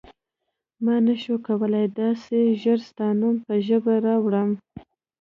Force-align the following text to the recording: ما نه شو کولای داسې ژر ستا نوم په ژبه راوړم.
ما 0.83 0.95
نه 1.05 1.15
شو 1.23 1.35
کولای 1.47 1.85
داسې 2.01 2.37
ژر 2.61 2.79
ستا 2.89 3.07
نوم 3.19 3.35
په 3.45 3.53
ژبه 3.67 3.93
راوړم. 4.07 4.49